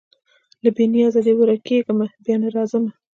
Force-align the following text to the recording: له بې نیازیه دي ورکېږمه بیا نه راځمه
له 0.63 0.69
بې 0.75 0.85
نیازیه 0.93 1.21
دي 1.25 1.33
ورکېږمه 1.35 2.07
بیا 2.23 2.35
نه 2.41 2.47
راځمه 2.55 2.91